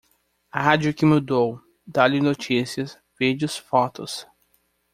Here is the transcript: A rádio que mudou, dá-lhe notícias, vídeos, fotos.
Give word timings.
A 0.51 0.59
rádio 0.59 0.95
que 0.95 1.05
mudou, 1.05 1.61
dá-lhe 1.85 2.19
notícias, 2.19 2.97
vídeos, 3.19 3.55
fotos. 3.55 4.25